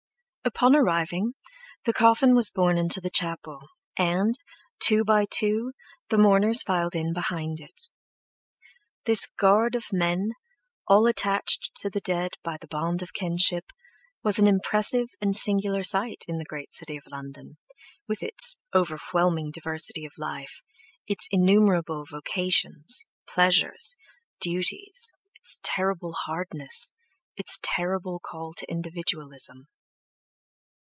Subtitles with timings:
[0.43, 1.35] Upon arriving,
[1.85, 3.59] the coffin was borne into the chapel,
[3.95, 4.33] and,
[4.79, 5.73] two by two,
[6.09, 7.81] the mourners filed in behind it.
[9.05, 10.31] This guard of men,
[10.87, 13.65] all attached to the dead by the bond of kinship,
[14.23, 17.59] was an impressive and singular sight in the great city of London,
[18.07, 20.63] with its overwhelming diversity of life,
[21.05, 23.95] its innumerable vocations, pleasures,
[24.39, 26.91] duties, its terrible hardness,
[27.37, 29.67] its terrible call to individualism.